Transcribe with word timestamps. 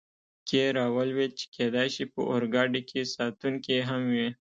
کې 0.47 0.61
را 0.75 0.85
ولوېد، 0.95 1.31
چې 1.39 1.45
کېدای 1.55 1.87
شي 1.95 2.03
په 2.13 2.19
اورګاډي 2.31 2.81
کې 2.89 3.01
ساتونکي 3.15 3.77
هم 3.89 4.01
وي. 4.13 4.27